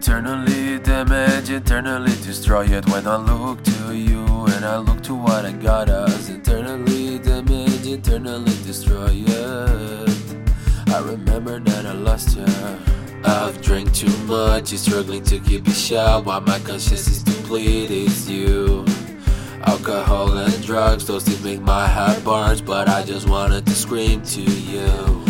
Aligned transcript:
Eternally 0.00 0.78
damaged, 0.78 1.50
eternally 1.50 2.12
destroyed. 2.22 2.88
When 2.88 3.04
I 3.04 3.16
look 3.16 3.60
to 3.64 3.96
you 3.96 4.24
and 4.46 4.64
I 4.64 4.76
look 4.76 5.02
to 5.02 5.14
what 5.14 5.44
I 5.44 5.50
got 5.50 5.88
us 5.88 6.28
Eternally 6.30 7.18
damaged, 7.18 7.84
eternally 7.84 8.56
destroyed. 8.64 9.28
I 10.88 11.00
remember 11.04 11.58
that 11.58 11.84
I 11.84 11.92
lost 11.94 12.36
you 12.36 12.46
I've 13.24 13.60
drank 13.60 13.92
too 13.92 14.16
much, 14.18 14.68
struggling 14.68 15.24
to 15.24 15.40
keep 15.40 15.66
it 15.66 15.74
shut. 15.74 16.24
While 16.24 16.42
my 16.42 16.60
conscience 16.60 17.08
is 17.08 17.24
depleted, 17.24 17.90
it's 17.90 18.28
you. 18.28 18.84
Alcohol 19.66 20.38
and 20.38 20.64
drugs, 20.64 21.08
those 21.08 21.24
things 21.24 21.42
make 21.42 21.60
my 21.60 21.88
heart 21.88 22.22
burn 22.22 22.56
But 22.64 22.88
I 22.88 23.02
just 23.02 23.28
wanted 23.28 23.66
to 23.66 23.72
scream 23.72 24.22
to 24.22 24.42
you 24.42 25.27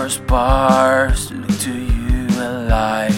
The 0.00 1.34
look 1.34 1.58
to 1.60 1.74
you 1.74 2.40
and 2.40 2.68
lie. 2.70 3.10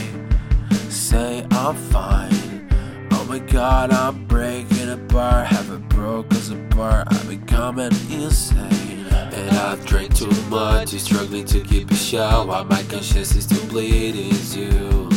Say 0.89 1.47
I'm 1.53 1.77
fine. 1.77 2.69
Oh 3.13 3.25
my 3.29 3.39
god, 3.39 3.93
I'm 3.93 4.25
breaking 4.25 4.91
apart. 4.91 5.47
Haven't 5.47 5.89
broke 5.91 6.33
us 6.33 6.51
apart. 6.51 7.07
I'm 7.09 7.29
becoming 7.29 7.93
insane. 8.11 9.07
And 9.13 9.57
I've 9.59 9.87
drank 9.87 10.17
too 10.17 10.33
much. 10.51 10.89
Struggling 10.89 11.45
to 11.45 11.61
keep 11.61 11.89
it 11.89 11.97
shut. 11.97 12.49
While 12.49 12.65
my 12.65 12.83
conscience 12.83 13.37
is 13.37 13.45
still 13.45 13.65
bleeding 13.69 14.35
you? 14.53 15.09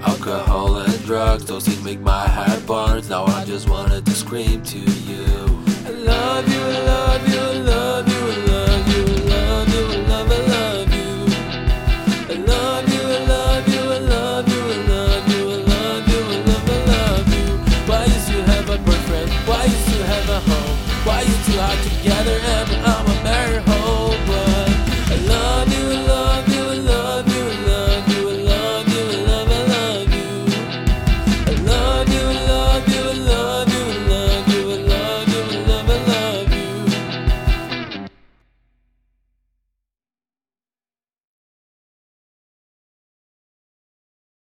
Alcohol 0.00 0.78
and 0.78 1.04
drugs, 1.04 1.44
those 1.44 1.64
things 1.64 1.84
make 1.84 2.00
my 2.00 2.26
heart 2.26 2.66
burn. 2.66 3.08
Now 3.08 3.24
I 3.24 3.44
just 3.44 3.68
wanted 3.68 4.04
to 4.04 4.12
scream 4.12 4.64
to 4.64 4.78
you 4.78 5.47